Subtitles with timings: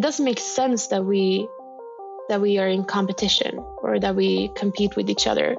[0.00, 1.46] it doesn't make sense that we
[2.30, 5.56] that we are in competition or that we compete with each other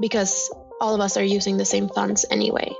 [0.00, 2.72] because all of us are using the same funds anyway.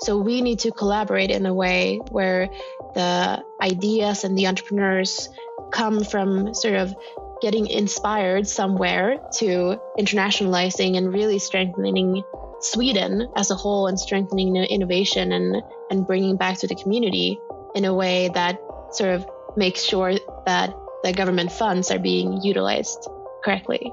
[0.00, 2.48] So we need to collaborate in a way where
[2.94, 5.28] the ideas and the entrepreneurs
[5.72, 6.94] come from sort of
[7.42, 12.22] getting inspired somewhere to internationalizing and really strengthening
[12.60, 17.38] Sweden as a whole and strengthening innovation and, and bringing back to the community
[17.74, 18.58] in a way that
[18.92, 19.26] sort of
[19.58, 20.14] makes sure
[20.46, 20.72] that
[21.02, 23.06] the government funds are being utilized
[23.44, 23.92] correctly.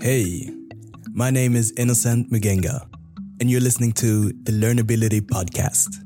[0.00, 0.50] Hey,
[1.12, 2.88] my name is Innocent Mugenga,
[3.40, 6.02] and you're listening to the Learnability Podcast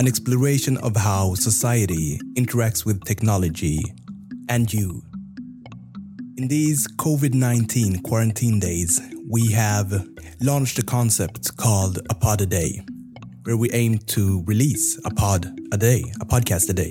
[0.00, 3.82] an exploration of how society interacts with technology
[4.48, 5.02] and you.
[6.38, 8.98] In these COVID 19 quarantine days,
[9.30, 10.08] we have
[10.40, 12.82] launched a concept called A Pod a Day,
[13.44, 16.90] where we aim to release a pod a day, a podcast a day.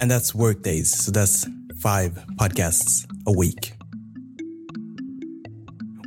[0.00, 1.46] And that's work days, so that's
[1.80, 3.74] five podcasts a week.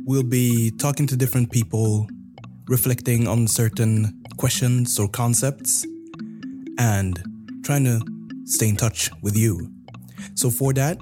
[0.06, 2.08] We'll be talking to different people,
[2.66, 5.86] reflecting on certain questions or concepts,
[6.80, 7.16] and
[7.62, 8.00] trying to
[8.44, 9.70] stay in touch with you.
[10.34, 10.98] So, for that,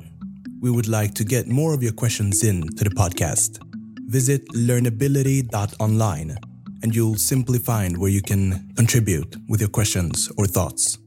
[0.60, 3.65] we would like to get more of your questions in to the podcast.
[4.08, 6.36] Visit learnability.online
[6.82, 10.98] and you'll simply find where you can contribute with your questions or thoughts.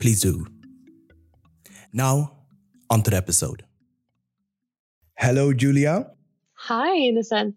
[0.00, 0.46] Please do.
[1.92, 2.38] Now,
[2.90, 3.64] on to the episode.
[5.16, 6.10] Hello, Julia.
[6.54, 7.54] Hi, Innocent.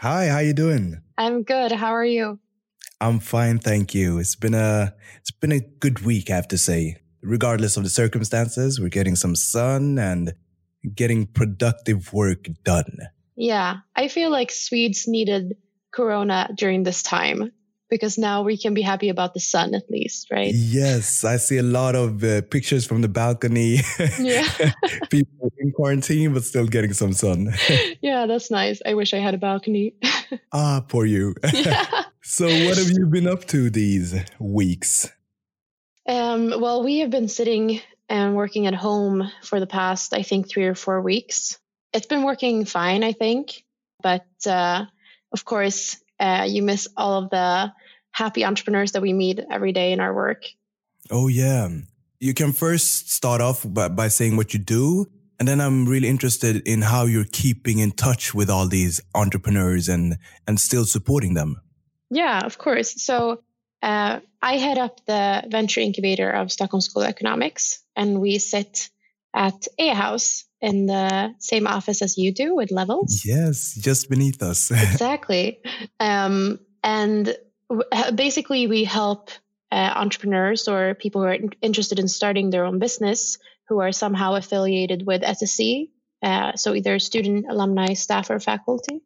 [0.00, 1.00] Hi, how you doing?
[1.16, 1.70] I'm good.
[1.70, 2.40] How are you?
[3.00, 4.18] I'm fine, thank you.
[4.18, 6.96] It's been a it's been a good week, I have to say.
[7.22, 10.34] Regardless of the circumstances, we're getting some sun and
[10.94, 12.98] getting productive work done.
[13.36, 15.56] Yeah, I feel like Swedes needed
[15.92, 17.52] corona during this time
[17.90, 20.52] because now we can be happy about the sun at least, right?
[20.54, 23.80] Yes, I see a lot of uh, pictures from the balcony.
[24.18, 24.48] Yeah.
[25.10, 27.54] People in quarantine, but still getting some sun.
[28.02, 28.80] yeah, that's nice.
[28.84, 29.94] I wish I had a balcony.
[30.52, 31.34] ah, poor you.
[31.52, 32.04] Yeah.
[32.22, 35.10] So, what have you been up to these weeks?
[36.08, 40.48] Um, well, we have been sitting and working at home for the past, I think,
[40.48, 41.58] three or four weeks.
[41.94, 43.64] It's been working fine, I think.
[44.02, 44.84] But uh,
[45.32, 47.72] of course, uh, you miss all of the
[48.10, 50.44] happy entrepreneurs that we meet every day in our work.
[51.10, 51.68] Oh, yeah.
[52.20, 55.06] You can first start off by, by saying what you do.
[55.38, 59.88] And then I'm really interested in how you're keeping in touch with all these entrepreneurs
[59.88, 60.16] and,
[60.46, 61.60] and still supporting them.
[62.10, 63.02] Yeah, of course.
[63.02, 63.42] So
[63.82, 68.90] uh, I head up the venture incubator of Stockholm School of Economics, and we sit
[69.34, 73.22] at A House in the same office as you do with levels.
[73.24, 74.70] Yes, just beneath us.
[74.70, 75.60] exactly.
[76.00, 77.36] Um, and
[78.14, 79.30] basically, we help
[79.72, 84.34] uh, entrepreneurs or people who are interested in starting their own business who are somehow
[84.34, 85.88] affiliated with SSE.
[86.22, 89.02] Uh, so either student, alumni, staff, or faculty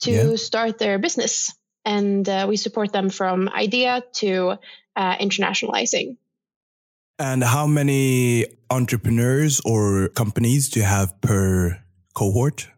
[0.00, 0.36] to yeah.
[0.36, 1.54] start their business
[1.88, 4.58] and uh, we support them from idea to
[4.94, 6.16] uh, internationalizing.
[7.18, 11.82] And how many entrepreneurs or companies do you have per
[12.14, 12.68] cohort?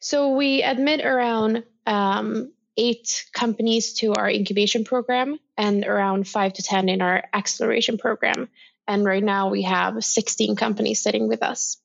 [0.00, 6.62] So we admit around um, eight companies to our incubation program and around five to
[6.62, 8.48] 10 in our acceleration program.
[8.86, 11.78] And right now we have 16 companies sitting with us.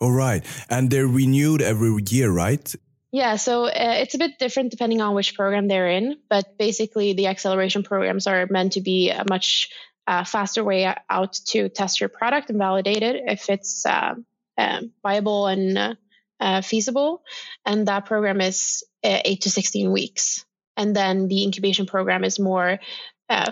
[0.00, 0.44] All right.
[0.68, 2.74] And they're renewed every year, right?
[3.12, 7.12] Yeah, so uh, it's a bit different depending on which program they're in, but basically
[7.12, 9.68] the acceleration programs are meant to be a much
[10.06, 14.14] uh, faster way out to test your product and validate it if it's uh,
[14.58, 15.94] um, viable and uh,
[16.40, 17.22] uh, feasible.
[17.64, 20.44] And that program is uh, eight to 16 weeks.
[20.76, 22.78] And then the incubation program is more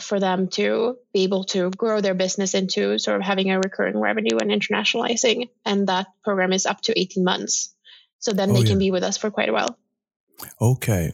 [0.03, 3.99] for them to be able to grow their business into sort of having a recurring
[3.99, 5.49] revenue and internationalizing.
[5.65, 7.75] And that program is up to 18 months.
[8.19, 8.67] So then oh, they yeah.
[8.67, 9.78] can be with us for quite a while.
[10.61, 11.12] Okay.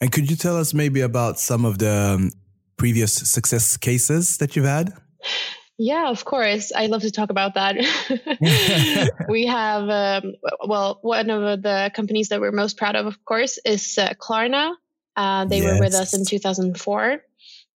[0.00, 2.30] And could you tell us maybe about some of the um,
[2.80, 4.94] previous success cases that you've had?
[5.76, 6.72] Yeah, of course.
[6.74, 7.76] I love to talk about that.
[9.28, 10.32] we have, um,
[10.66, 14.72] well, one of the companies that we're most proud of, of course, is uh, Klarna.
[15.14, 15.66] Uh, they yes.
[15.66, 17.22] were with us in 2004.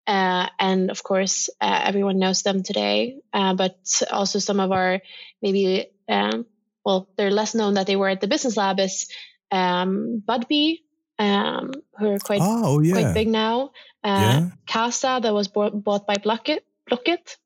[0.07, 3.17] Uh, and of course, uh, everyone knows them today.
[3.33, 3.79] Uh, but
[4.11, 5.01] also some of our
[5.41, 6.45] maybe um,
[6.85, 9.09] well, they're less known that they were at the business lab is
[9.51, 10.81] um, Budbee,
[11.21, 12.95] um, who are quite oh, yeah.
[12.95, 13.71] quite big now.
[14.03, 14.49] Uh, yeah.
[14.67, 17.37] Qasa that was bought, bought by Blocket, Blocket.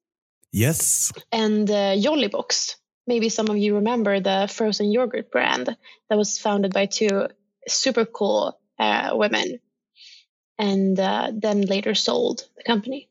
[0.53, 1.13] Yes.
[1.31, 2.77] And uh, Jollybox.
[3.07, 5.77] Maybe some of you remember the frozen yogurt brand
[6.09, 7.29] that was founded by two
[7.69, 9.61] super cool uh, women.
[10.59, 13.09] and uh, then later sold the company.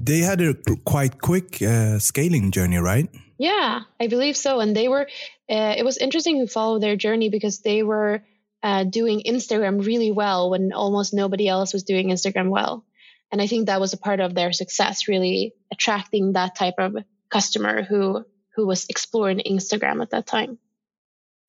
[0.00, 3.08] They had a quite quick uh, scaling journey, right?
[3.38, 4.60] Yeah, I believe so.
[4.60, 5.08] And they were,
[5.50, 8.22] uh, it was interesting to follow their journey because they were
[8.62, 12.84] uh, doing Instagram really well when almost nobody else was doing Instagram well.
[13.30, 16.96] And I think that was a part of their success, really attracting that type of
[17.30, 18.24] customer who
[18.54, 20.58] who was exploring Instagram at that time.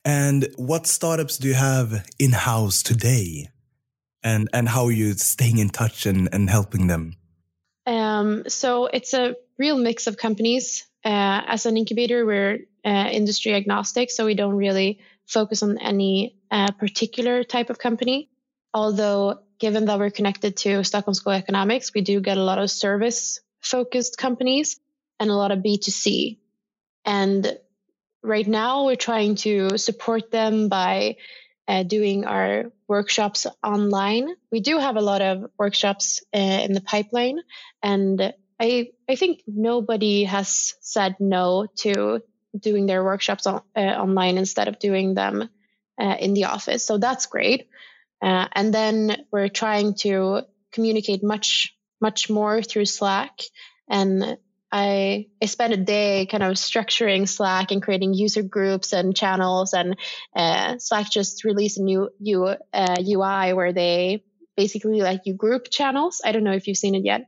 [0.05, 3.49] And what startups do you have in house today?
[4.23, 7.15] And and how are you staying in touch and, and helping them?
[7.85, 10.85] Um, so it's a real mix of companies.
[11.03, 16.38] Uh, as an incubator, we're uh, industry agnostic, so we don't really focus on any
[16.51, 18.29] uh, particular type of company.
[18.73, 22.69] Although, given that we're connected to Stockholm School Economics, we do get a lot of
[22.69, 24.79] service focused companies
[25.19, 26.37] and a lot of B2C.
[27.05, 27.57] And
[28.23, 31.17] right now, we're trying to support them by
[31.67, 34.29] uh, doing our workshops online.
[34.51, 37.39] We do have a lot of workshops uh, in the pipeline,
[37.83, 42.21] and I I think nobody has said no to
[42.57, 45.49] doing their workshops on, uh, online instead of doing them
[45.99, 46.85] uh, in the office.
[46.85, 47.69] So that's great.
[48.21, 50.41] Uh, and then we're trying to
[50.71, 53.41] communicate much much more through Slack
[53.89, 54.37] and
[54.71, 59.73] I I spent a day kind of structuring Slack and creating user groups and channels.
[59.73, 59.97] And
[60.35, 64.23] uh, Slack just released a new U, uh, UI where they
[64.55, 66.21] basically like you group channels.
[66.23, 67.25] I don't know if you've seen it yet.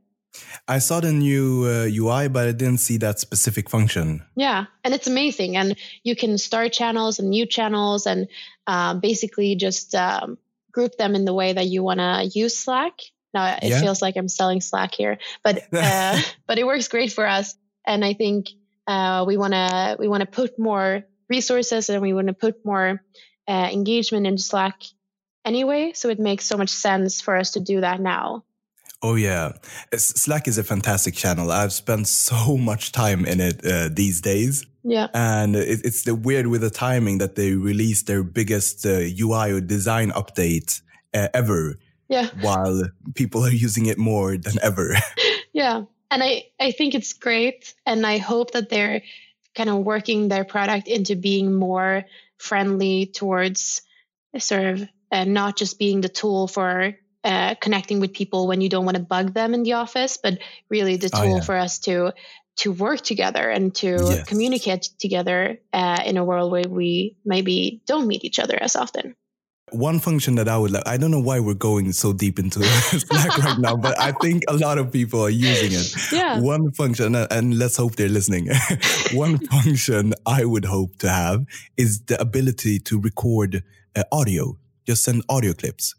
[0.68, 4.24] I saw the new uh, UI, but I didn't see that specific function.
[4.36, 5.57] Yeah, and it's amazing.
[5.57, 8.28] And you can start channels and mute channels, and
[8.68, 10.38] uh, basically just um,
[10.72, 13.00] group them in the way that you want to use Slack.
[13.33, 13.81] Now it yeah.
[13.81, 17.56] feels like I'm selling Slack here, but uh, but it works great for us.
[17.86, 18.48] And I think
[18.88, 22.66] uh, we want to we want to put more resources and we want to put
[22.66, 23.01] more
[23.48, 24.81] uh, engagement into Slack
[25.45, 25.94] anyway.
[25.94, 28.44] So it makes so much sense for us to do that now.
[29.03, 29.53] Oh yeah,
[29.95, 31.51] Slack is a fantastic channel.
[31.51, 34.65] I've spent so much time in it uh, these days.
[34.83, 39.01] Yeah, and it, it's the weird with the timing that they released their biggest uh,
[39.19, 40.81] UI or design update
[41.13, 41.77] uh, ever
[42.12, 42.27] yeah.
[42.42, 42.83] While
[43.15, 44.95] people are using it more than ever.
[45.54, 45.83] yeah.
[46.12, 47.74] And I, I think it's great.
[47.86, 49.01] And I hope that they're
[49.56, 52.04] kind of working their product into being more
[52.38, 53.81] friendly towards
[54.38, 58.69] sort of uh, not just being the tool for uh, connecting with people when you
[58.69, 60.39] don't want to bug them in the office, but
[60.69, 61.41] really the oh, tool oh, yeah.
[61.41, 62.13] for us to
[62.57, 64.27] to work together and to yes.
[64.27, 69.15] communicate together uh, in a world where we maybe don't meet each other as often.
[69.71, 72.62] One function that I would like, I don't know why we're going so deep into
[72.63, 75.95] Slack right now, but I think a lot of people are using it.
[76.12, 76.41] Yeah.
[76.41, 78.50] One function, and let's hope they're listening.
[79.13, 81.45] One function I would hope to have
[81.77, 83.63] is the ability to record
[83.95, 85.95] uh, audio, just send audio clips.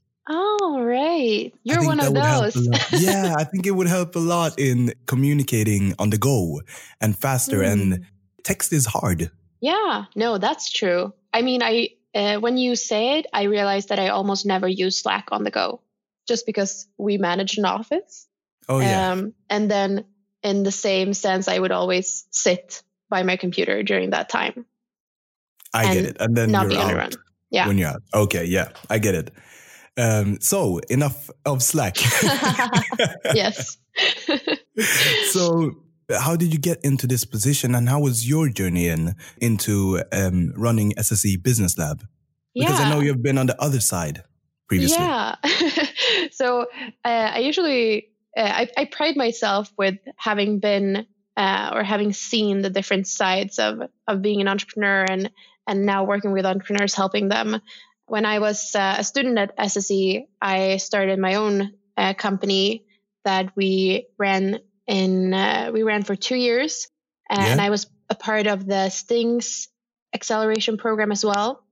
[1.22, 1.54] Right.
[1.62, 2.68] You're one of those.
[3.00, 6.60] yeah, I think it would help a lot in communicating on the go
[7.00, 7.58] and faster.
[7.58, 7.72] Mm.
[7.72, 8.02] And hmm.
[8.42, 9.30] text is hard.
[9.60, 11.12] Yeah, no, that's true.
[11.32, 14.98] I mean, I uh, when you say it, I realized that I almost never use
[14.98, 15.80] Slack on the go,
[16.26, 18.26] just because we manage an office.
[18.68, 19.12] Oh yeah.
[19.12, 20.04] Um, and then
[20.42, 24.66] in the same sense, I would always sit by my computer during that time.
[25.72, 27.16] I get it, and then not you're out
[27.50, 27.66] Yeah.
[27.66, 28.02] When you're out.
[28.12, 29.32] Okay, yeah, I get it.
[29.96, 31.96] Um, so enough of Slack.
[33.34, 33.76] yes.
[35.30, 35.72] so
[36.10, 40.52] how did you get into this position and how was your journey in into um,
[40.56, 42.06] running SSE Business Lab?
[42.54, 42.86] Because yeah.
[42.86, 44.22] I know you've been on the other side
[44.68, 45.04] previously.
[45.04, 45.36] Yeah.
[46.32, 46.62] so
[47.04, 52.62] uh, I usually uh, I, I, pride myself with having been uh, or having seen
[52.62, 55.30] the different sides of of being an entrepreneur and
[55.66, 57.60] and now working with entrepreneurs, helping them.
[58.12, 62.84] When I was uh, a student at SSE, I started my own uh, company
[63.24, 66.88] that we ran in uh, we ran for two years,
[67.30, 67.40] yeah.
[67.40, 69.68] and I was a part of the Stings
[70.14, 71.64] acceleration program as well.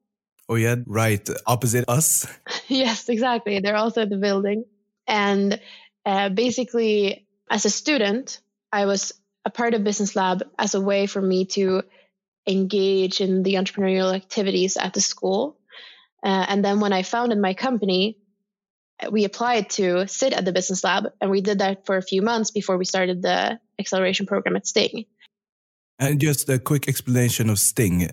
[0.49, 2.27] Oh yeah, right, opposite us.
[2.69, 3.61] yes, exactly.
[3.61, 4.65] They're also in the building,
[5.07, 5.61] and
[6.07, 8.41] uh, basically, as a student,
[8.73, 9.13] I was
[9.45, 11.83] a part of Business Lab as a way for me to
[12.49, 15.60] engage in the entrepreneurial activities at the school.
[16.23, 18.19] Uh, and then when I founded my company,
[19.11, 22.21] we applied to sit at the business lab and we did that for a few
[22.21, 25.07] months before we started the acceleration program at sting.
[25.99, 28.11] And just a quick explanation of sting.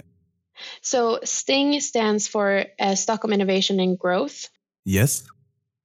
[0.82, 4.50] So sting stands for uh, stockholm innovation and growth.
[4.86, 5.24] Yes.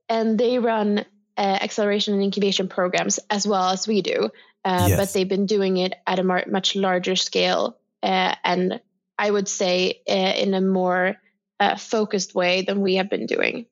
[0.09, 1.05] And they run
[1.37, 4.31] uh, acceleration and incubation programs as well as we do
[4.65, 4.99] uh, yes.
[4.99, 8.81] but they've been doing it at a mar- much larger scale uh, and
[9.19, 11.17] i would say uh, in a more
[11.63, 13.67] uh, focused way than we have been doing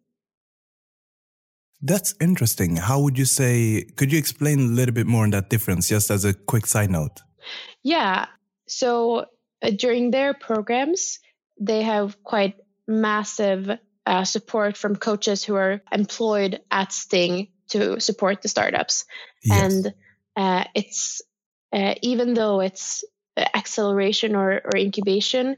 [1.83, 2.77] That's interesting.
[2.77, 3.87] How would you say?
[3.97, 6.91] Could you explain a little bit more on that difference, just as a quick side
[6.91, 7.23] note?
[7.83, 8.27] Yeah.
[8.69, 9.25] So
[9.63, 11.21] uh, during their programs,
[11.59, 12.57] they have quite
[12.87, 13.71] massive
[14.07, 19.05] uh, support from coaches who are employed at Sting to support the startups.
[19.43, 19.63] Yes.
[19.63, 19.95] And
[20.37, 21.23] uh, it's
[21.73, 23.05] uh, even though it's
[23.55, 25.57] acceleration or, or incubation,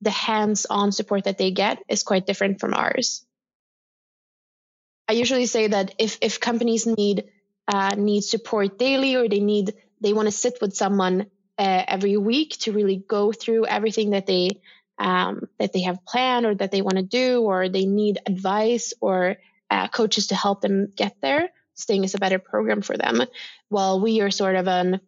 [0.00, 3.24] the hands on support that they get is quite different from ours.
[5.08, 7.24] I usually say that if, if companies need
[7.66, 11.26] uh, need support daily or they need they want to sit with someone
[11.58, 14.60] uh, every week to really go through everything that they
[14.98, 18.94] um, that they have planned or that they want to do or they need advice
[19.00, 19.36] or
[19.70, 23.22] uh, coaches to help them get there Sting is a better program for them
[23.68, 25.00] while we are sort of an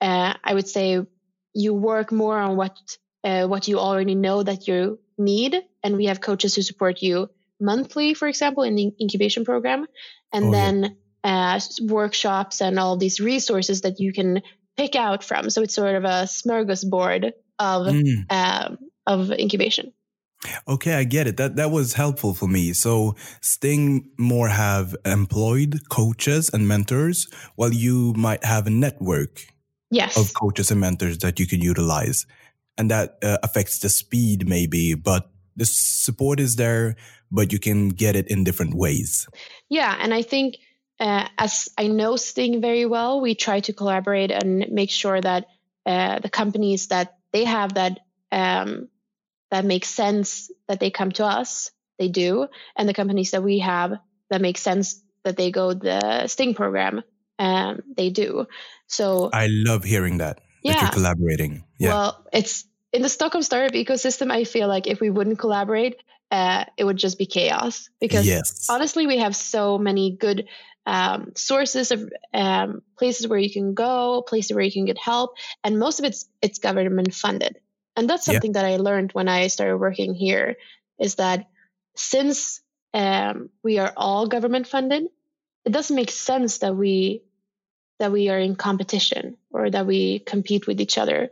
[0.00, 1.04] uh, i would say
[1.52, 2.76] you work more on what
[3.24, 7.28] uh, what you already know that you need and we have coaches who support you
[7.60, 9.86] monthly for example in the incubation program
[10.32, 10.90] and oh, then yeah
[11.24, 14.42] uh, workshops and all these resources that you can
[14.76, 15.50] pick out from.
[15.50, 18.24] So it's sort of a smorgasbord of mm.
[18.30, 19.92] uh, of incubation.
[20.66, 21.36] Okay, I get it.
[21.36, 22.72] That that was helpful for me.
[22.72, 29.44] So Sting more have employed coaches and mentors, while you might have a network
[29.90, 30.16] yes.
[30.16, 32.24] of coaches and mentors that you can utilize,
[32.80, 36.96] and that uh, affects the speed maybe, but the support is there,
[37.30, 39.28] but you can get it in different ways.
[39.68, 40.56] Yeah, and I think
[40.98, 45.44] uh, as I know Sting very well, we try to collaborate and make sure that
[45.84, 48.00] uh, the companies that they have that
[48.32, 48.88] um,
[49.50, 53.58] that make sense that they come to us, they do, and the companies that we
[53.58, 53.92] have
[54.30, 57.02] that make sense that they go the Sting program,
[57.38, 58.46] um, they do.
[58.86, 60.40] So I love hearing that.
[60.62, 61.64] Yeah, that you're collaborating.
[61.78, 61.88] Yeah.
[61.88, 64.30] Well, it's in the Stockholm startup ecosystem.
[64.30, 65.96] I feel like if we wouldn't collaborate,
[66.30, 68.66] uh, it would just be chaos because yes.
[68.68, 70.48] honestly, we have so many good
[70.86, 75.34] um, sources of um, places where you can go, places where you can get help,
[75.64, 77.58] and most of it's it's government funded.
[77.96, 78.62] And that's something yeah.
[78.62, 80.56] that I learned when I started working here
[80.98, 81.48] is that
[81.96, 82.60] since
[82.94, 85.04] um, we are all government funded,
[85.64, 87.22] it doesn't make sense that we
[87.98, 91.30] that we are in competition or that we compete with each other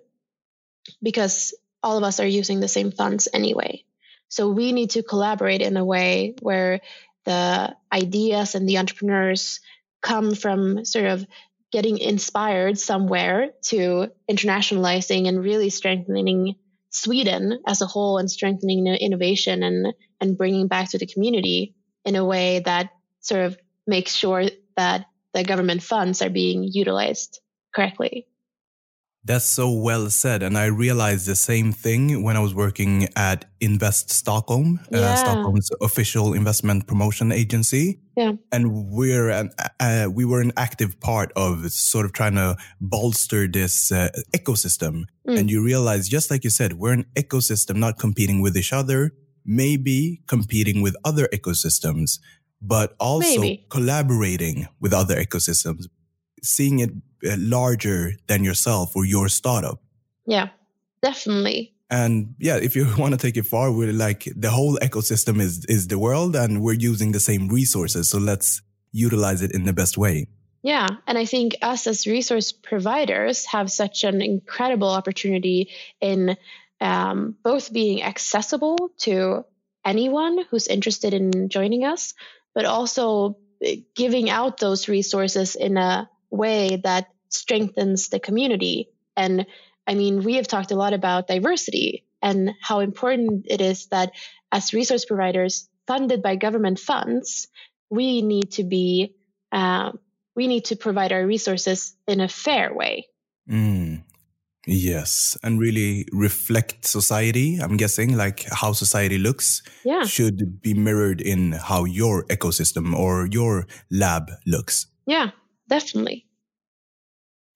[1.03, 3.85] because all of us are using the same funds anyway.
[4.29, 6.81] So we need to collaborate in a way where
[7.25, 9.61] the ideas and the entrepreneurs
[10.03, 11.27] come from sort of
[11.71, 16.57] getting inspired somewhere to internationalizing and really strengthening
[16.91, 22.17] Sweden as a whole and strengthening innovation and and bringing back to the community in
[22.17, 22.91] a way that
[23.21, 24.45] sort of makes sure
[24.77, 25.05] that
[25.35, 27.41] the government funds are being utilized
[27.75, 28.27] correctly.
[29.29, 30.43] That's so well said.
[30.43, 35.13] And I realized the same thing when I was working at Invest Stockholm, uh, yeah.
[35.13, 38.01] uh, Stockholm's official investment promotion agency.
[38.17, 38.33] Yeah.
[38.51, 43.47] And we're an, uh, we were an active part of sort of trying to bolster
[43.47, 45.05] this uh, ecosystem.
[45.29, 45.41] Mm.
[45.41, 49.13] And you realize, just like you said, we're an ecosystem, not competing with each other,
[49.45, 52.19] maybe competing with other ecosystems,
[52.63, 53.67] but also maybe.
[53.69, 55.85] collaborating with other ecosystems
[56.43, 56.91] seeing it
[57.23, 59.81] larger than yourself or your startup.
[60.27, 60.49] Yeah,
[61.03, 61.75] definitely.
[61.91, 65.65] And yeah, if you want to take it far, we're like the whole ecosystem is
[65.67, 68.11] is the world, and we're using the same resources.
[68.11, 70.27] So let's utilize it in the best way.
[70.63, 75.71] Yeah, and I think us as resource providers have such an incredible opportunity
[76.01, 76.37] in
[76.81, 79.45] um, both being accessible to
[79.85, 82.15] anyone who's interested in joining us,
[82.55, 83.39] but also
[83.95, 88.89] giving out those resources in a way that strengthens the community.
[89.17, 89.47] And
[89.87, 94.13] I mean, we have talked a lot about diversity and how important it is that
[94.53, 97.49] as resource providers funded by government funds,
[97.91, 99.15] we need to be
[99.53, 99.93] uh,
[100.37, 103.09] we need to provide our resources in a fair way.
[103.51, 104.05] Mm.
[104.67, 107.59] Yes, and really reflect society.
[107.59, 110.05] I'm guessing like how society looks yeah.
[110.05, 114.87] should be mirrored in how your ecosystem or your lab looks.
[115.07, 115.31] Yeah,
[115.69, 116.27] definitely.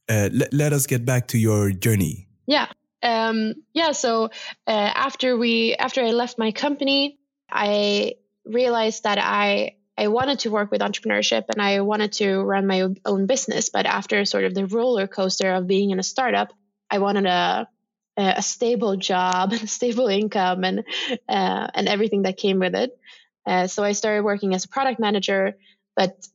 [0.09, 2.28] Uh, let, let us get back to your journey.
[2.47, 2.66] Yeah.
[3.02, 3.92] Um, yeah.
[3.92, 4.26] So
[4.66, 7.19] uh, after we after I left my company,
[7.50, 8.14] I
[8.45, 12.88] realized that I I wanted to work with entrepreneurship and I wanted to run my
[13.04, 13.71] own business.
[13.71, 16.52] But after sort of the roller coaster of being in a startup,
[16.90, 17.69] I wanted a
[18.16, 20.85] a stable job, a stable income, and
[21.28, 22.99] uh, and everything that came with it.
[23.47, 25.57] Uh, so I started working as a product manager,
[25.97, 26.26] but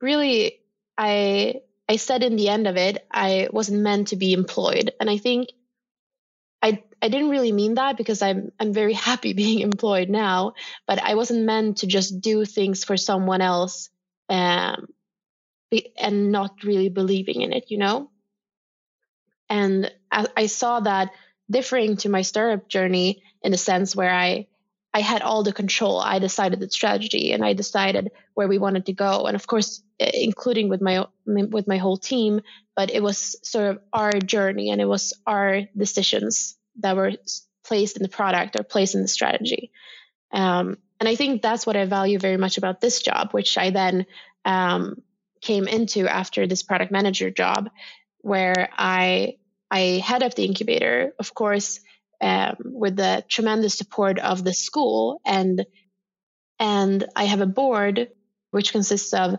[0.00, 0.60] really
[0.96, 4.92] I I said in the end of it, I wasn't meant to be employed.
[4.98, 5.50] And I think
[6.62, 10.54] I I didn't really mean that because I'm I'm very happy being employed now,
[10.86, 13.90] but I wasn't meant to just do things for someone else
[14.28, 14.88] um,
[15.70, 18.10] be, and not really believing in it, you know.
[19.48, 21.10] And I, I saw that
[21.48, 24.48] differing to my startup journey in a sense where I
[24.92, 26.00] I had all the control.
[26.00, 29.82] I decided the strategy and I decided where we wanted to go, and of course,
[29.98, 32.40] including with my with my whole team.
[32.74, 37.12] But it was sort of our journey, and it was our decisions that were
[37.64, 39.72] placed in the product or placed in the strategy.
[40.32, 43.70] Um, and I think that's what I value very much about this job, which I
[43.70, 44.06] then
[44.44, 45.02] um,
[45.40, 47.70] came into after this product manager job,
[48.20, 49.36] where I
[49.70, 51.80] I head up the incubator, of course,
[52.20, 55.64] um, with the tremendous support of the school, and
[56.58, 58.08] and I have a board
[58.50, 59.36] which consists of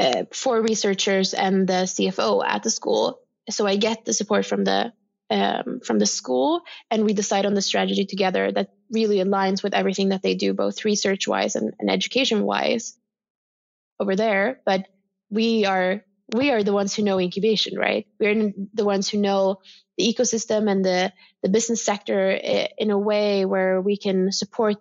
[0.00, 3.20] uh, four researchers and the CFO at the school.
[3.50, 4.92] So I get the support from the
[5.30, 9.74] um, from the school, and we decide on the strategy together that really aligns with
[9.74, 12.96] everything that they do, both research wise and, and education wise
[14.00, 14.60] over there.
[14.64, 14.86] But
[15.30, 16.02] we are
[16.34, 18.06] we are the ones who know incubation, right?
[18.18, 19.58] We're the ones who know
[19.98, 24.78] the ecosystem and the the business sector in a way where we can support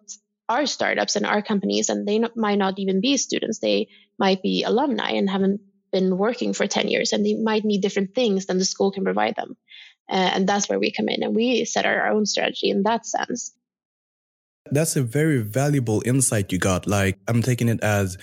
[0.47, 4.63] our startups and our companies, and they might not even be students; they might be
[4.63, 5.61] alumni and haven't
[5.91, 9.03] been working for 10 years and they might need different things than the school can
[9.03, 9.57] provide them
[10.09, 13.05] uh, and that's where we come in and we set our own strategy in that
[13.05, 13.53] sense.
[14.71, 16.87] That's a very valuable insight you got.
[16.87, 18.17] Like I'm taking it as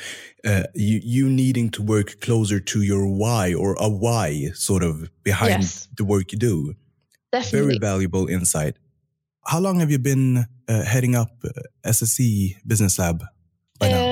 [0.44, 5.08] uh, you you needing to work closer to your why or a why sort of
[5.22, 5.88] behind yes.
[5.96, 6.74] the work you do.
[7.32, 7.60] Definitely.
[7.60, 8.76] Very valuable insight.
[9.46, 11.50] How long have you been uh, heading up uh,
[11.84, 13.24] SSE Business Lab
[13.78, 14.00] by now?
[14.00, 14.05] Um,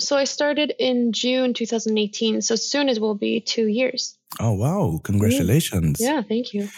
[0.00, 2.42] so I started in June 2018.
[2.42, 4.16] So soon it will be two years.
[4.40, 5.00] Oh wow!
[5.04, 6.00] Congratulations.
[6.00, 6.68] Yeah, thank you.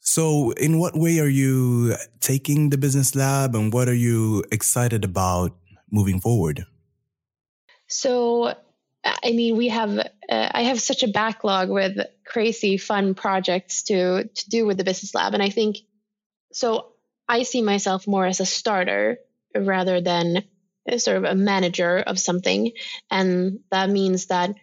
[0.00, 5.04] So, in what way are you taking the business lab and what are you excited
[5.04, 5.54] about
[5.90, 6.64] moving forward?
[7.88, 8.54] So,
[9.04, 14.24] I mean, we have, uh, I have such a backlog with crazy fun projects to,
[14.24, 15.34] to do with the business lab.
[15.34, 15.76] And I think,
[16.52, 16.92] so
[17.28, 19.18] I see myself more as a starter
[19.54, 20.44] rather than
[20.96, 22.72] sort of a manager of something.
[23.10, 24.54] And that means that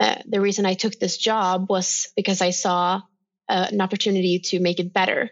[0.00, 3.02] uh, the reason I took this job was because I saw
[3.48, 5.30] uh, an opportunity to make it better.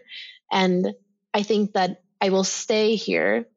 [0.51, 0.93] And
[1.33, 3.47] I think that I will stay here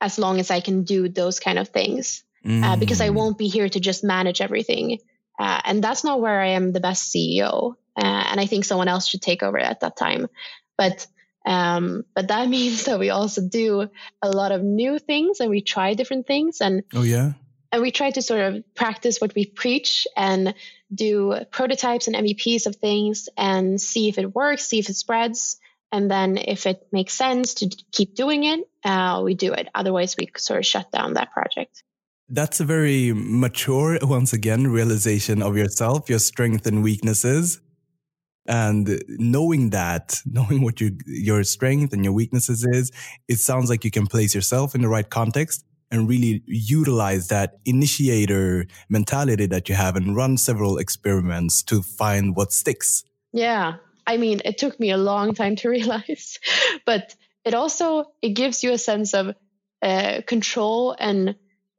[0.00, 2.62] as long as I can do those kind of things mm.
[2.62, 4.98] uh, because I won't be here to just manage everything.
[5.38, 7.74] Uh, and that's not where I am the best CEO.
[7.96, 10.28] Uh, and I think someone else should take over at that time.
[10.76, 11.06] But
[11.46, 13.88] um, but that means that we also do
[14.22, 17.32] a lot of new things and we try different things and oh yeah
[17.72, 20.54] and we try to sort of practice what we preach and
[20.92, 25.58] do prototypes and MVPs of things and see if it works, see if it spreads.
[25.92, 29.68] And then if it makes sense to keep doing it, uh, we do it.
[29.74, 31.82] Otherwise, we sort of shut down that project.
[32.28, 37.60] That's a very mature, once again, realization of yourself, your strengths and weaknesses.
[38.50, 42.90] And knowing that, knowing what your, your strength and your weaknesses is,
[43.28, 47.54] it sounds like you can place yourself in the right context and really utilize that
[47.64, 53.04] initiator mentality that you have and run several experiments to find what sticks.
[53.32, 53.76] Yeah.
[54.06, 56.38] I mean, it took me a long time to realize,
[56.84, 59.34] but it also it gives you a sense of
[59.82, 61.30] uh, control and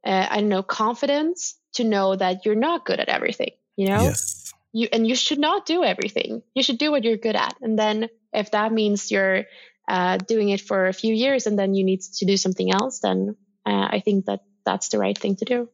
[0.04, 3.50] uh, I don't know confidence to know that you're not good at everything.
[3.76, 4.41] You know, yes.
[4.72, 6.42] You and you should not do everything.
[6.54, 9.44] You should do what you're good at, and then if that means you're
[9.88, 13.00] uh, doing it for a few years and then you need to do something else,
[13.00, 15.68] then uh, I think that that's the right thing to do.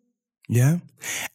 [0.48, 0.78] Yeah.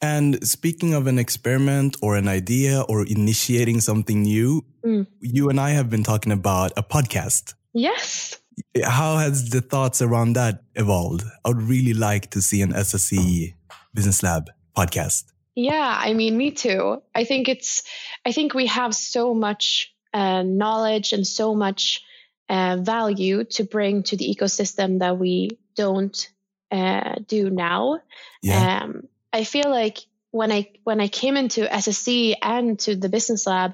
[0.01, 5.05] And speaking of an experiment or an idea or initiating something new, mm.
[5.21, 7.53] you and I have been talking about a podcast.
[7.73, 8.39] Yes.
[8.83, 11.23] How has the thoughts around that evolved?
[11.45, 13.53] I would really like to see an SSE
[13.93, 15.32] Business Lab podcast.
[15.55, 17.01] Yeah, I mean, me too.
[17.13, 17.83] I think it's,
[18.25, 22.03] I think we have so much uh, knowledge and so much
[22.49, 26.29] uh, value to bring to the ecosystem that we don't
[26.71, 27.99] uh, do now.
[28.41, 28.83] Yeah.
[28.83, 29.99] Um, I feel like
[30.31, 33.73] when I when I came into SSE and to the business lab,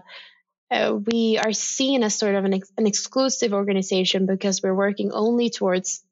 [0.71, 5.11] uh, we are seen as sort of an, ex- an exclusive organization because we're working
[5.11, 6.03] only towards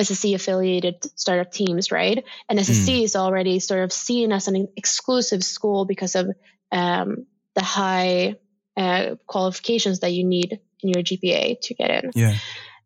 [0.00, 2.24] SSE affiliated startup teams, right?
[2.48, 3.04] And SSE mm.
[3.04, 6.30] is already sort of seen as an exclusive school because of
[6.72, 8.36] um, the high
[8.76, 12.10] uh, qualifications that you need in your GPA to get in.
[12.14, 12.36] Yeah.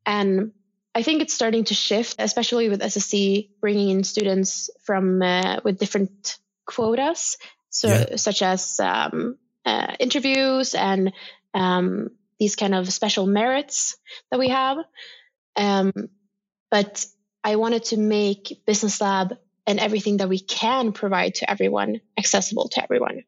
[0.05, 0.53] And
[0.95, 5.79] I think it's starting to shift, especially with SSE bringing in students from uh, with
[5.79, 7.37] different quotas,
[7.71, 8.17] so yeah.
[8.17, 11.13] such as um, uh, interviews and
[11.53, 13.97] um, these kind of special merits
[14.31, 14.79] that we have.
[15.57, 15.93] Um,
[16.75, 17.07] but
[17.45, 22.69] I wanted to make Business Lab and everything that we can provide to everyone accessible
[22.71, 23.23] to everyone.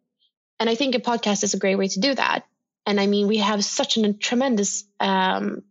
[0.59, 2.45] And I think a podcast is a great way to do that.
[2.87, 5.63] And I mean, we have such a tremendous, um,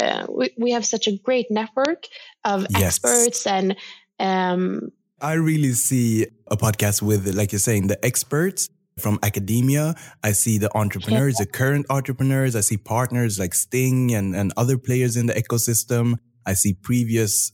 [0.00, 2.06] uh, we, we have such a great network
[2.42, 2.82] of yes.
[2.84, 3.76] experts and.
[4.18, 9.94] Um, I really see a podcast with, like you're saying, the experts from academia.
[10.24, 11.44] I see the entrepreneurs, yeah.
[11.44, 12.56] the current entrepreneurs.
[12.56, 16.16] I see partners like Sting and, and other players in the ecosystem.
[16.46, 17.52] I see previous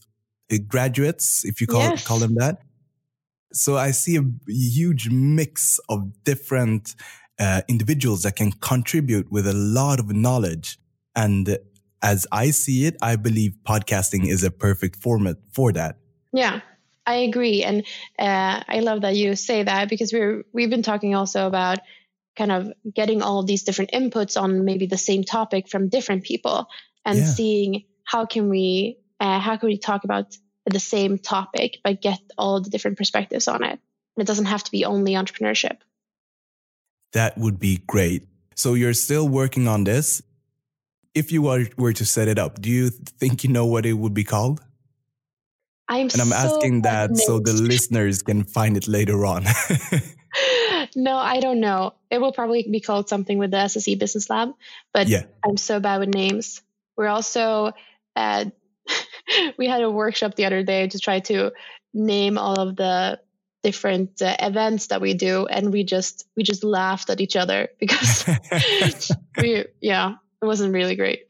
[0.52, 2.06] uh, graduates, if you call, yes.
[2.06, 2.58] call them that.
[3.52, 6.94] So I see a huge mix of different
[7.38, 10.78] uh, individuals that can contribute with a lot of knowledge.
[11.14, 11.58] And
[12.02, 15.96] as I see it, I believe podcasting is a perfect format for that.
[16.32, 16.60] Yeah,
[17.06, 17.84] I agree, and
[18.18, 21.78] uh, I love that you say that because we're we've been talking also about
[22.36, 26.66] kind of getting all these different inputs on maybe the same topic from different people
[27.04, 27.24] and yeah.
[27.24, 30.34] seeing how can we uh, how can we talk about
[30.66, 33.78] the same topic but get all the different perspectives on it.
[34.16, 35.78] And it doesn't have to be only entrepreneurship.
[37.12, 38.26] That would be great.
[38.54, 40.22] So you're still working on this.
[41.14, 43.94] If you were, were to set it up, do you think you know what it
[43.94, 44.60] would be called?
[45.88, 49.44] I'm and I'm so asking that so the listeners can find it later on.
[50.96, 51.94] no, I don't know.
[52.10, 54.50] It will probably be called something with the SSE Business Lab,
[54.92, 55.22] but yeah.
[55.44, 56.60] I'm so bad with names.
[56.96, 57.72] We're also
[58.16, 58.46] uh,
[59.58, 61.52] we had a workshop the other day to try to
[61.92, 63.20] name all of the
[63.62, 67.68] different uh, events that we do and we just we just laughed at each other
[67.80, 68.24] because
[69.38, 71.24] we yeah it wasn't really great.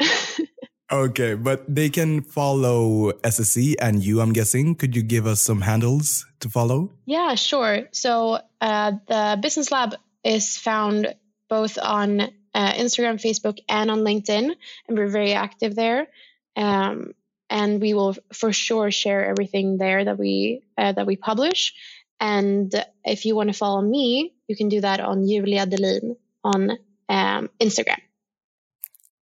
[0.92, 4.74] Okay but they can follow SSE and you i'm guessing.
[4.74, 6.92] Could you give us some handles to follow?
[7.06, 7.88] Yeah sure.
[7.92, 11.14] So uh, the business lab is found
[11.48, 12.20] both on
[12.54, 14.54] uh, instagram facebook and on linkedin
[14.88, 16.08] and we're very active there
[16.56, 17.12] um,
[17.48, 21.74] and we will for sure share everything there that we uh, that we publish.
[22.18, 22.72] And
[23.04, 26.70] if you want to follow me, you can do that on Julia Delin on
[27.08, 28.00] um, Instagram.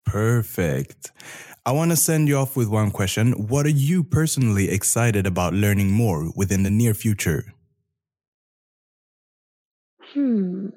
[0.05, 1.13] Perfect.
[1.65, 3.33] I want to send you off with one question.
[3.33, 7.55] What are you personally excited about learning more within the near future?
[10.13, 10.69] Hmm.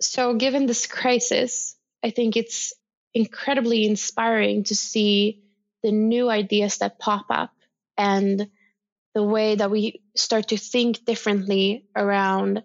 [0.00, 2.74] So, given this crisis, I think it's
[3.14, 5.42] incredibly inspiring to see
[5.82, 7.52] the new ideas that pop up
[7.96, 8.48] and
[9.14, 12.62] the way that we start to think differently around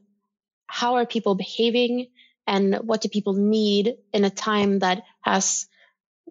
[0.67, 2.07] how are people behaving
[2.45, 5.67] and what do people need in a time that has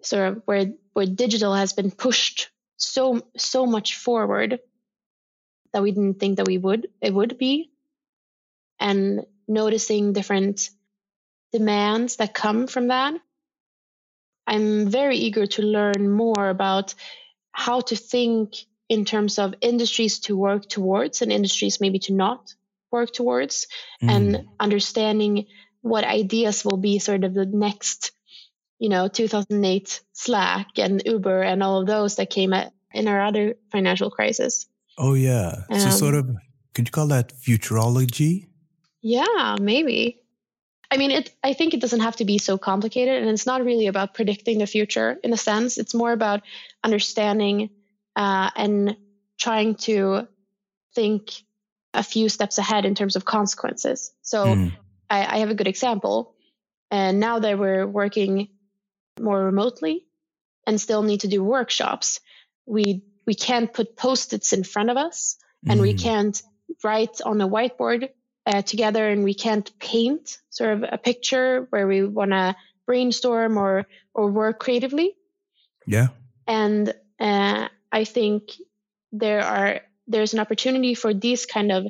[0.03, 4.59] sort of where where digital has been pushed so so much forward
[5.73, 7.71] that we didn't think that we would it would be.
[8.79, 10.69] And noticing different
[11.51, 13.15] demands that come from that
[14.47, 16.95] I'm very eager to learn more about
[17.51, 18.55] how to think
[18.89, 22.53] in terms of industries to work towards and industries maybe to not
[22.91, 23.67] work towards
[24.01, 24.09] mm.
[24.09, 25.47] and understanding
[25.81, 28.11] what ideas will be sort of the next
[28.79, 33.21] you know 2008 slack and uber and all of those that came at, in our
[33.25, 34.67] other financial crisis.
[34.97, 35.63] Oh yeah.
[35.69, 36.29] Um, so sort of
[36.73, 38.47] could you call that futurology?
[39.01, 40.21] Yeah maybe
[40.89, 41.33] I mean, it.
[41.43, 44.59] I think it doesn't have to be so complicated, and it's not really about predicting
[44.59, 45.77] the future in a sense.
[45.77, 46.43] It's more about
[46.83, 47.69] understanding
[48.15, 48.95] uh, and
[49.37, 50.27] trying to
[50.95, 51.31] think
[51.93, 54.11] a few steps ahead in terms of consequences.
[54.21, 54.71] So, mm.
[55.09, 56.35] I, I, have a good example.
[56.89, 58.49] And now that we're working
[59.19, 60.05] more remotely
[60.65, 62.19] and still need to do workshops,
[62.65, 65.71] we we can't put post-its in front of us, mm.
[65.71, 65.97] and we hmm.
[65.97, 66.41] can't
[66.83, 68.09] write on a whiteboard
[68.47, 72.55] uh, together and we can't paint sort of a picture where we want to
[72.85, 75.13] brainstorm or or work creatively
[75.85, 76.07] yeah
[76.47, 78.53] and uh, i think
[79.11, 81.87] there are there's an opportunity for these kind of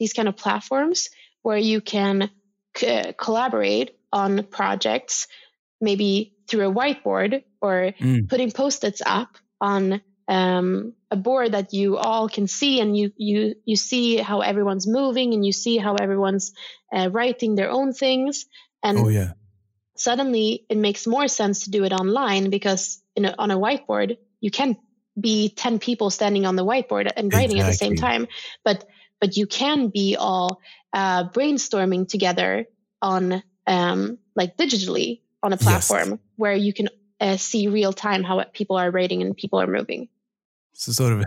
[0.00, 1.08] these kind of platforms
[1.42, 2.30] where you can
[2.76, 5.28] c- collaborate on projects
[5.80, 8.28] maybe through a whiteboard or mm.
[8.28, 13.54] putting post-its up on um, a board that you all can see and you you
[13.64, 16.52] you see how everyone's moving and you see how everyone's
[16.92, 18.46] uh, writing their own things
[18.82, 19.32] and oh yeah
[19.96, 24.16] suddenly it makes more sense to do it online because in a, on a whiteboard
[24.40, 24.76] you can
[25.18, 27.60] be 10 people standing on the whiteboard and writing exactly.
[27.60, 28.26] at the same time
[28.64, 28.84] but
[29.20, 30.60] but you can be all
[30.92, 32.66] uh, brainstorming together
[33.00, 36.18] on um, like digitally on a platform yes.
[36.36, 36.88] where you can
[37.20, 40.08] uh, see real time how people are writing and people are moving
[40.74, 41.24] so sort of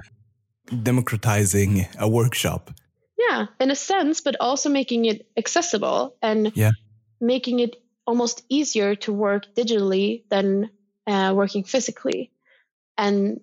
[0.83, 2.71] democratizing a workshop.
[3.17, 6.71] Yeah, in a sense, but also making it accessible and yeah.
[7.19, 10.69] making it almost easier to work digitally than
[11.07, 12.31] uh, working physically,
[12.97, 13.41] and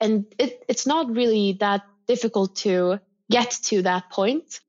[0.00, 4.60] and it, it's not really that difficult to get to that point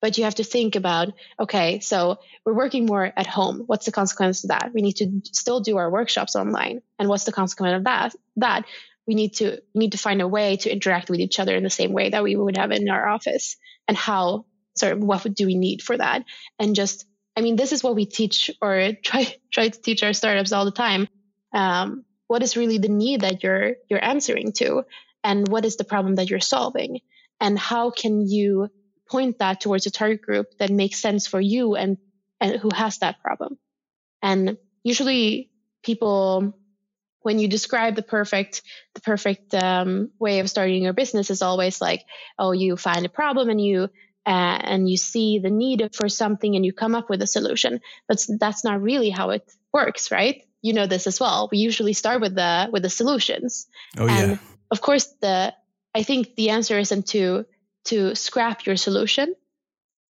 [0.00, 3.64] but you have to think about okay so we're working more at home.
[3.66, 4.70] What's the consequence of that?
[4.74, 6.82] We need to still do our workshops online.
[6.98, 8.64] And what's the consequence of that that
[9.06, 11.70] we need to need to find a way to interact with each other in the
[11.70, 13.56] same way that we would have in our office.
[13.86, 16.24] And how sort of what do we need for that?
[16.58, 20.12] And just i mean this is what we teach or try try to teach our
[20.12, 21.08] startups all the time.
[21.52, 24.84] Um, what is really the need that you're you're answering to?
[25.22, 27.00] And what is the problem that you're solving?
[27.40, 28.68] And how can you
[29.08, 31.98] point that towards a target group that makes sense for you and
[32.40, 33.58] and who has that problem?
[34.22, 35.50] And usually
[35.82, 36.54] people
[37.24, 38.62] when you describe the perfect
[38.94, 42.04] the perfect um, way of starting your business is always like
[42.38, 43.88] oh you find a problem and you
[44.26, 47.80] uh, and you see the need for something and you come up with a solution.
[48.08, 50.42] But that's not really how it works right?
[50.62, 51.50] You know this as well.
[51.52, 53.66] We usually start with the with the solutions.
[53.98, 54.38] Oh and yeah
[54.74, 55.54] of course the
[55.94, 57.46] i think the answer isn't to
[57.84, 59.34] to scrap your solution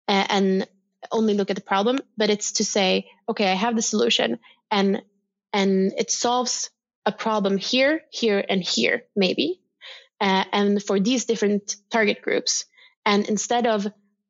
[0.09, 0.69] and, and
[1.13, 4.39] only look at the problem but it's to say okay i have the solution
[4.71, 5.03] and
[5.53, 6.71] and it solves
[7.07, 9.61] a problem here here and here maybe
[10.21, 12.65] uh, and for these different target groups.
[13.05, 13.87] And instead of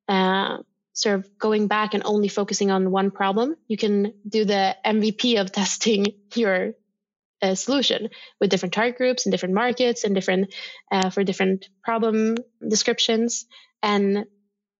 [0.08, 0.58] uh,
[0.94, 5.40] sort of going back and only focusing on one problem you can do the mvp
[5.40, 6.72] of testing your
[7.42, 8.08] uh, solution
[8.40, 10.54] with different target groups and different markets and different
[10.92, 13.46] uh, for different problem descriptions
[13.82, 14.24] and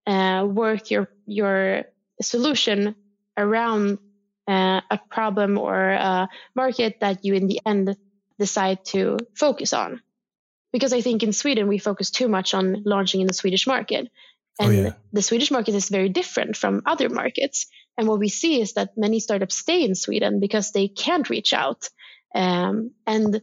[0.06, 1.84] uh, work your your
[2.22, 2.94] solution
[3.36, 3.98] around
[4.48, 7.96] uh, a problem or a market that you in the end
[8.38, 10.00] decide to focus on
[10.72, 14.08] because i think in sweden we focus too much on launching in the swedish market
[14.60, 14.92] Oh, and yeah.
[15.12, 17.66] the swedish market is very different from other markets
[17.98, 21.52] and what we see is that many startups stay in sweden because they can't reach
[21.52, 21.88] out
[22.36, 23.42] um, and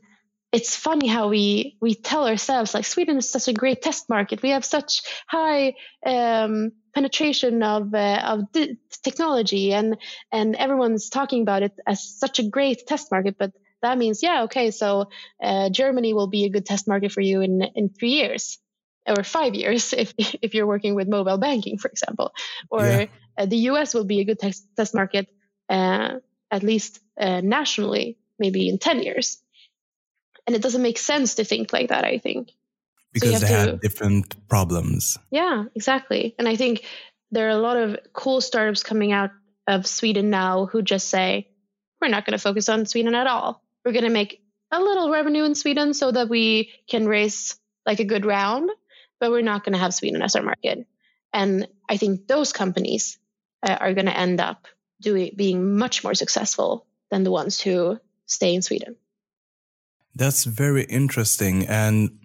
[0.52, 4.42] it's funny how we we tell ourselves like Sweden is such a great test market.
[4.42, 9.98] We have such high um, penetration of uh, of di- technology, and
[10.32, 13.36] and everyone's talking about it as such a great test market.
[13.38, 13.52] But
[13.82, 15.10] that means, yeah, okay, so
[15.42, 18.60] uh, Germany will be a good test market for you in in three years
[19.08, 22.32] or five years if if you're working with mobile banking, for example,
[22.70, 23.06] or Yeah.
[23.38, 25.28] uh, the US will be a good test test market
[25.70, 26.16] uh,
[26.52, 29.42] at least uh, nationally, maybe in ten years.
[30.48, 32.04] And it doesn't make sense to think like that.
[32.06, 32.52] I think.
[33.14, 36.36] Because have they to- had different problems Yeah, exactly.
[36.38, 36.86] And I think
[37.32, 39.32] there are a lot of cool startups coming out
[39.68, 41.48] of Sweden now who just say,
[42.02, 43.64] we're not going to focus on Sweden at all.
[43.86, 48.00] We're going to make a little revenue in Sweden so that we can raise like
[48.00, 48.70] a good round,
[49.20, 50.88] but we're not going to have Sweden as our market.
[51.34, 53.18] And I think those companies
[53.64, 54.68] uh, are going to end up
[55.00, 58.96] doing being much more successful than the ones who stay in Sweden.
[60.16, 61.66] That's very interesting.
[61.68, 62.20] And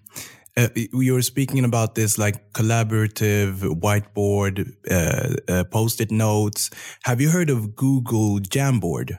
[0.57, 6.71] uh, you were speaking about this like collaborative whiteboard, uh, uh, post-it notes.
[7.05, 9.19] Have you heard of Google Jamboard?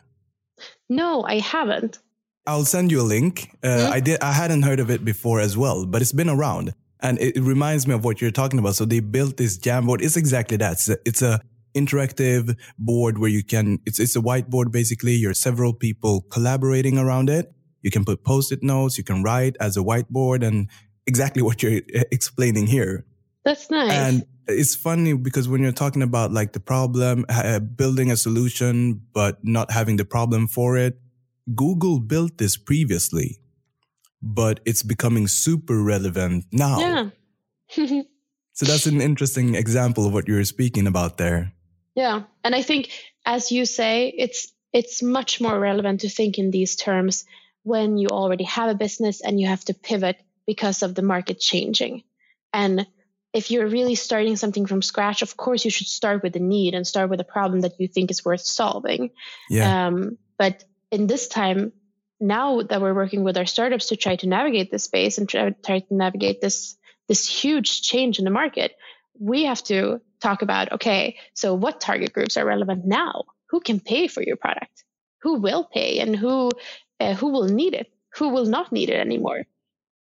[0.90, 2.00] No, I haven't.
[2.48, 3.52] I'll send you a link.
[3.64, 3.90] Uh, Mhm.
[3.92, 4.22] I did.
[4.22, 7.42] I hadn't heard of it before as well, but it's been around, and it, it
[7.42, 8.76] reminds me of what you're talking about.
[8.76, 10.02] So they built this Jamboard.
[10.02, 10.72] It's exactly that.
[10.74, 11.42] It's a, it's a
[11.76, 13.80] interactive board where you can.
[13.86, 15.14] It's it's a whiteboard basically.
[15.14, 17.52] You're several people collaborating around it.
[17.84, 18.98] You can put post-it notes.
[18.98, 20.70] You can write as a whiteboard, and
[21.08, 23.06] exactly what you're uh, explaining here.
[23.44, 23.92] That's nice.
[23.92, 29.02] And it's funny because when you're talking about like the problem, uh, building a solution,
[29.14, 31.00] but not having the problem for it,
[31.56, 33.40] Google built this previously,
[34.22, 37.12] but it's becoming super relevant now.
[37.76, 38.02] yeah.
[38.58, 41.54] So that's an interesting example of what you're speaking about there.
[41.94, 42.90] Yeah, and I think,
[43.24, 47.26] as you say, it's it's much more relevant to think in these terms
[47.62, 50.18] when you already have a business and you have to pivot
[50.48, 52.04] because of the market changing.
[52.54, 52.88] And
[53.34, 56.74] if you're really starting something from scratch, of course you should start with the need
[56.74, 59.12] and start with a problem that you think is worth solving.
[59.50, 59.88] Yeah.
[59.88, 61.74] Um, but in this time,
[62.20, 65.52] now that we're working with our startups to try to navigate this space and try,
[65.64, 66.76] try to navigate this
[67.08, 68.74] this huge change in the market,
[69.18, 73.24] we have to talk about okay, so what target groups are relevant now?
[73.50, 74.84] Who can pay for your product?
[75.22, 76.52] Who will pay, and who
[77.00, 77.88] uh, who will need it?
[78.16, 79.46] Who will not need it anymore?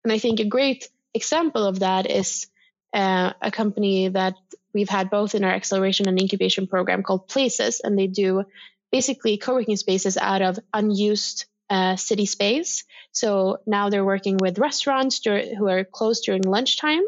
[0.04, 2.46] And I think a great example of that is
[2.92, 4.34] uh, a company that
[4.72, 8.44] we've had both in our acceleration and incubation program called Places, and they do
[8.90, 12.84] basically co-working spaces out of unused uh, city space.
[13.12, 17.02] So now they're working with restaurants dur- who are closed during lunchtime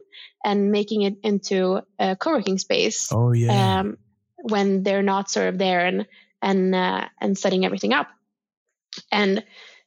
[0.45, 3.81] and making it into a co-working space oh yeah.
[3.81, 3.99] um,
[4.37, 6.07] when they're not sort of there and
[6.41, 8.09] and uh, and setting everything up.
[9.11, 9.45] And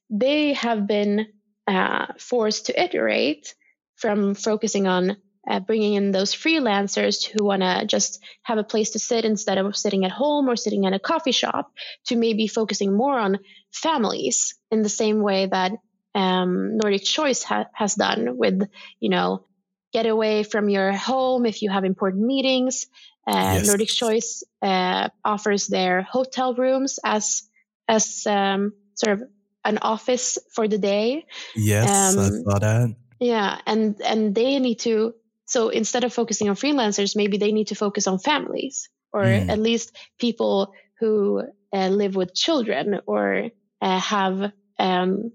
[0.09, 1.27] they have been
[1.67, 3.53] uh, forced to iterate
[3.95, 5.17] from focusing on
[5.49, 9.57] uh, bringing in those freelancers who want to just have a place to sit instead
[9.57, 11.71] of sitting at home or sitting in a coffee shop
[12.05, 13.39] to maybe focusing more on
[13.71, 15.71] families in the same way that
[16.15, 18.67] um, Nordic Choice ha- has done with,
[18.99, 19.45] you know,
[19.93, 22.87] get away from your home if you have important meetings.
[23.27, 23.67] Uh, yes.
[23.67, 27.43] Nordic Choice uh, offers their hotel rooms as
[27.87, 29.29] as um, sort of
[29.65, 31.25] an office for the day.
[31.55, 32.95] Yes, um, I saw that.
[33.19, 37.67] Yeah, and and they need to so instead of focusing on freelancers, maybe they need
[37.67, 39.49] to focus on families or mm.
[39.49, 43.49] at least people who uh, live with children or
[43.81, 45.31] uh, have um,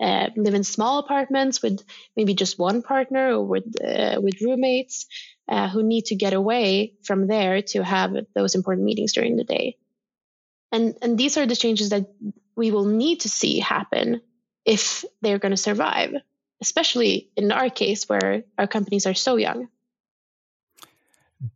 [0.00, 1.84] uh, live in small apartments with
[2.16, 5.06] maybe just one partner or with uh, with roommates
[5.48, 9.44] uh, who need to get away from there to have those important meetings during the
[9.44, 9.76] day.
[10.72, 12.06] And and these are the changes that
[12.60, 14.20] we will need to see happen
[14.64, 16.12] if they're going to survive
[16.60, 19.68] especially in our case where our companies are so young.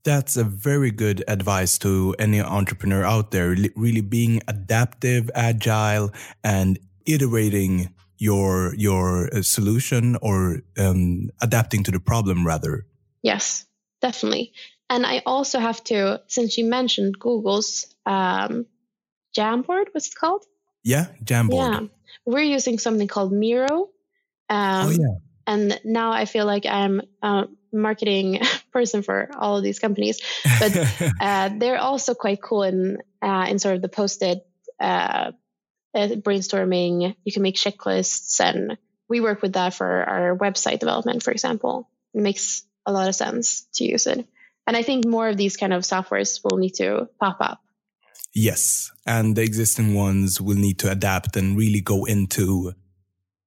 [0.03, 6.11] That's a very good advice to any entrepreneur out there, really being adaptive, agile,
[6.43, 12.87] and iterating your your uh, solution or um, adapting to the problem rather.
[13.23, 13.67] Yes,
[14.01, 14.53] definitely.
[14.88, 18.67] And I also have to, since you mentioned Google's um,
[19.37, 20.45] Jamboard, what's it called?
[20.85, 21.81] Yeah, Jamboard.
[21.81, 21.87] Yeah,
[22.27, 23.88] we're using something called Miro,
[24.49, 25.14] um, oh, yeah.
[25.47, 28.40] And now I feel like I'm a marketing
[28.73, 30.20] person for all of these companies,
[30.59, 30.77] but
[31.20, 34.47] uh, they're also quite cool in uh, in sort of the Post-it
[34.81, 35.33] uh,
[35.94, 37.14] uh, brainstorming.
[37.25, 41.90] You can make checklists, and we work with that for our website development, for example.
[42.14, 44.27] It makes a lot of sense to use it,
[44.66, 47.61] and I think more of these kind of softwares will need to pop up.
[48.35, 52.73] Yes, and the existing ones will need to adapt and really go into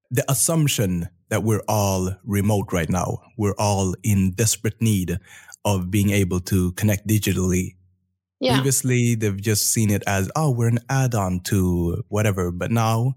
[0.09, 3.21] the assumption that we're all remote right now.
[3.37, 5.19] We're all in desperate need
[5.65, 7.75] of being able to connect digitally.
[8.39, 8.53] Yeah.
[8.53, 12.51] Previously, they've just seen it as, oh, we're an add on to whatever.
[12.51, 13.15] But now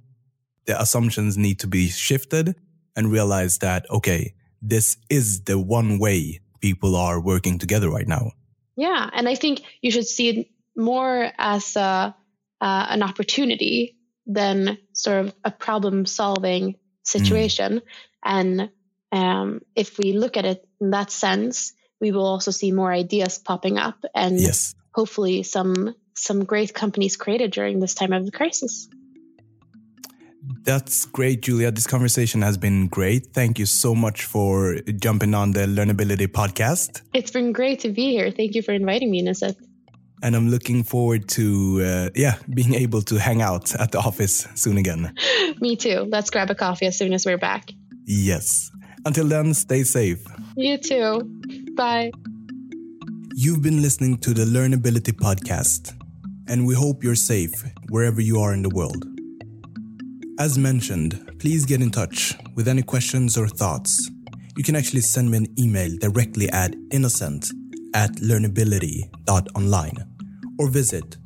[0.66, 2.56] the assumptions need to be shifted
[2.96, 8.33] and realize that, okay, this is the one way people are working together right now.
[8.76, 9.11] Yeah.
[9.12, 12.14] And I think you should see it more as a,
[12.61, 17.80] uh, an opportunity than sort of a problem solving situation.
[17.80, 17.83] Mm.
[18.24, 18.70] And
[19.12, 23.38] um, if we look at it in that sense, we will also see more ideas
[23.38, 24.74] popping up and yes.
[24.94, 28.88] hopefully some some great companies created during this time of the crisis.
[30.64, 31.70] That's great, Julia.
[31.70, 33.28] This conversation has been great.
[33.33, 37.02] Thank you so much for jumping on the Learnability podcast.
[37.14, 38.30] It's been great to be here.
[38.30, 39.56] Thank you for inviting me, Nisset
[40.22, 44.46] and I'm looking forward to uh, yeah being able to hang out at the office
[44.54, 45.12] soon again.
[45.61, 46.06] Me too.
[46.09, 47.70] Let's grab a coffee as soon as we're back.
[48.04, 48.70] Yes.
[49.04, 50.22] Until then, stay safe.
[50.56, 51.22] You too.
[51.74, 52.11] Bye.
[53.35, 55.94] You've been listening to the Learnability podcast,
[56.48, 59.06] and we hope you're safe wherever you are in the world.
[60.38, 64.11] As mentioned, please get in touch with any questions or thoughts.
[64.56, 67.50] You can actually send me an email directly at innocent
[67.94, 70.10] at learnability.online
[70.61, 71.16] or visit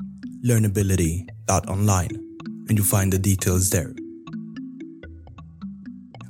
[0.46, 2.20] learnability.online
[2.68, 3.92] and you'll find the details there.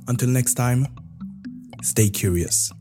[0.07, 0.87] Until next time,
[1.83, 2.71] stay curious.